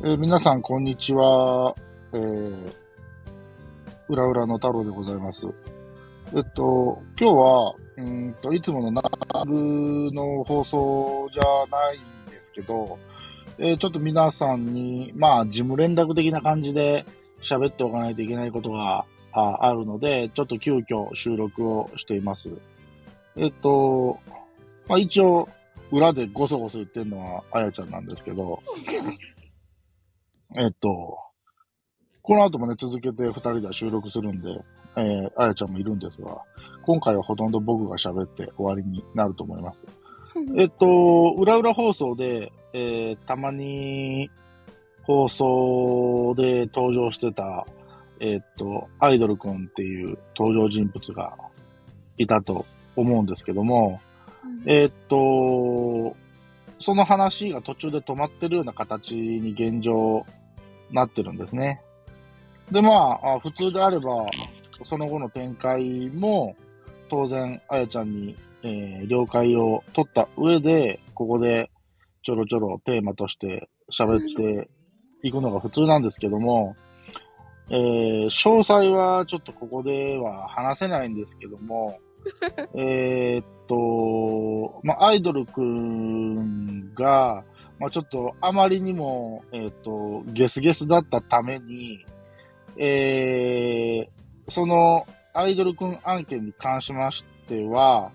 [0.00, 1.74] えー皆さん、こんにちは。
[2.12, 2.72] えー、
[4.08, 5.40] うらうらの太郎でございます。
[6.36, 9.02] えっと、今日は、うんと、いつものナ
[9.44, 11.42] ルの放送じゃ
[11.76, 12.96] ないんですけど、
[13.58, 17.04] えーちょっと皆さんに、まあ、事務連絡的な感じで
[17.42, 22.50] 喋っておかないといけないことがああるので、ちょっと急遽収録をしています。
[23.34, 24.20] えっと、
[24.88, 25.48] まあ一応、
[25.90, 28.62] 裏でゴソゴソ言ってるのはあやちゃんなんですけど、
[30.58, 31.18] えっと、
[32.22, 34.60] この後もね、続けて二人では収録するんで、
[34.96, 36.42] えー、あやちゃんもいるんですが、
[36.82, 39.86] 今回はほとんど僕が喋って終わりになると思います。
[40.56, 44.30] えっと、裏裏放送で、えーたまに
[45.04, 47.64] 放送で登場してた、
[48.18, 51.36] えっと、アイドルくんっていう登場人物が
[52.18, 54.00] いたと思うんですけども、
[54.66, 56.16] えっと、
[56.80, 60.26] その話が途中で止まってるような形に現状
[60.90, 61.80] なってるんですね。
[62.70, 64.26] で、まあ、あ普通であれば、
[64.84, 66.56] その後の展開も、
[67.08, 71.70] 当然、あやちゃんに、えー了解を取った上で、ここで
[72.22, 74.68] ちょろちょろテーマとして喋って
[75.22, 76.76] いくのが普通なんですけども、
[77.70, 81.98] えー詳細はちょっとここでは話せないんですけども、
[82.74, 87.44] えーっと、まあ、アイドルくんが、
[87.78, 92.04] まあ、ちょっとあまりにも、えーっと、ゲスゲスだったために、
[92.76, 98.10] えー、そのアイドルくん案件に関しましては、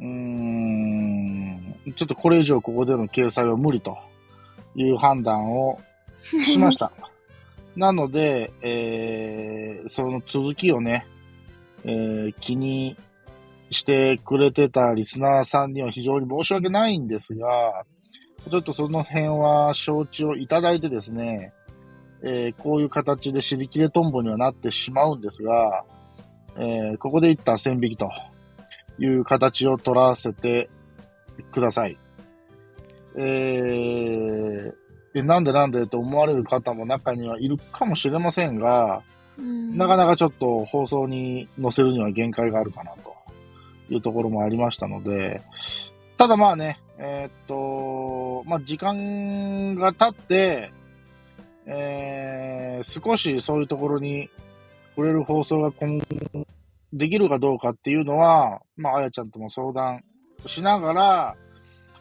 [0.00, 3.98] うーん、ちょっとこれ以上ここでの掲載は無理と
[4.74, 5.78] いう判断を
[6.22, 6.90] しました。
[7.76, 11.06] なので、えー、その続きをね、
[11.84, 12.96] えー気に
[13.70, 17.84] してくれてたリスナーさんには非常に申し訳ないんですが、
[18.50, 21.52] ちょっとその辺は承知をいただいてですね、
[22.22, 25.84] えーこういう形で尻切れトンボにはなってしまうんですが、
[26.56, 28.10] えーここで一旦線引きと
[28.98, 30.70] いう形を取らせて
[31.52, 31.98] ください。
[33.16, 34.74] えー
[35.14, 39.02] でなんでなんでと思われる方も中にはいるかもしれませんが、
[39.74, 43.14] なかなかちょっと放送に載せるには限界があるかなと
[43.88, 45.40] いうところもありましたので、
[46.18, 50.72] ただまあね、えーっと、まあ時間が経って、
[51.64, 54.28] えー少しそういうところに
[54.94, 56.04] 触れる放送が今後
[56.92, 60.02] できるかどうかっていうのは、まああやちゃんとも相談
[60.46, 61.36] しながら、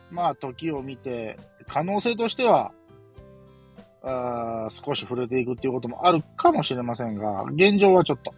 [0.09, 2.71] まあ時を見て、可能性としては、
[4.01, 8.33] あ少し触れていくっていうこともあるかもしれませんが、現状はちょっと、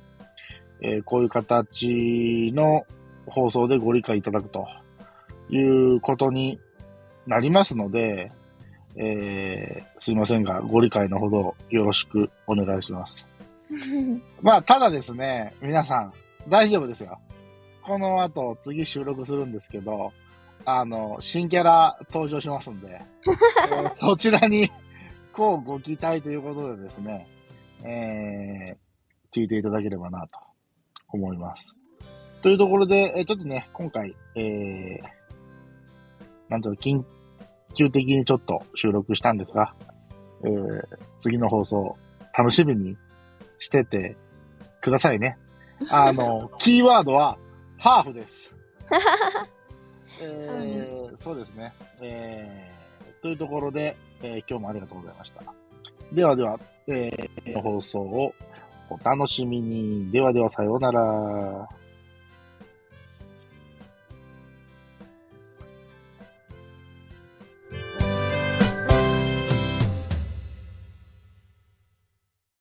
[0.82, 2.84] えーこういう形の
[3.28, 4.68] 放送でご理解いただくと。
[5.50, 6.60] いうことに
[7.28, 8.32] なりますので、
[8.96, 13.28] えーすいませんが、ご理解のほどよろしくお願いします。
[14.42, 16.14] まあ、ただですね、皆さん、
[16.48, 17.20] 大丈夫ですよ。
[17.84, 20.14] この後、次収録するんですけど、
[20.66, 23.02] あの、新キャラ登場しますんで、え
[23.88, 24.70] ーそちらに、
[25.34, 27.28] こうご期待ということでですね、
[27.84, 28.78] えー
[29.32, 30.40] 聞いていただければなと
[31.10, 31.66] 思います。
[32.42, 35.19] というところで、えーちょっとね、今回、えー、
[36.50, 37.04] なんと緊
[37.76, 39.74] 急的にちょっと収録したんですが、
[40.44, 40.84] えー
[41.22, 41.98] 次の放送、
[42.38, 42.96] 楽しみに
[43.60, 44.16] してて
[44.82, 45.38] くださいね。
[45.92, 47.38] あの、 キーワードは、
[47.78, 48.56] ハーフです。
[50.22, 50.62] えーそう
[51.12, 51.74] ですそうですね。
[52.02, 55.44] えーというところで、えー今日もありがとうございました。
[56.14, 58.34] ではでは、えー放送を
[58.90, 60.10] お楽しみに。
[60.12, 61.68] ではでは、さようなら。